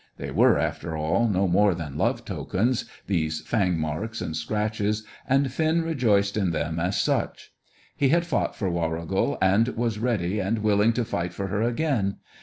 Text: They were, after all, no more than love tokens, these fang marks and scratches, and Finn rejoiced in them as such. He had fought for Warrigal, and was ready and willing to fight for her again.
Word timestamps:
They 0.17 0.31
were, 0.31 0.57
after 0.57 0.97
all, 0.97 1.27
no 1.27 1.47
more 1.47 1.75
than 1.75 1.95
love 1.95 2.25
tokens, 2.25 2.85
these 3.05 3.41
fang 3.41 3.77
marks 3.77 4.19
and 4.19 4.35
scratches, 4.35 5.05
and 5.29 5.51
Finn 5.51 5.83
rejoiced 5.83 6.35
in 6.35 6.49
them 6.49 6.79
as 6.79 6.97
such. 6.99 7.53
He 7.95 8.09
had 8.09 8.25
fought 8.25 8.55
for 8.55 8.71
Warrigal, 8.71 9.37
and 9.43 9.67
was 9.77 9.99
ready 9.99 10.39
and 10.39 10.63
willing 10.63 10.93
to 10.93 11.05
fight 11.05 11.35
for 11.35 11.49
her 11.49 11.61
again. 11.61 12.17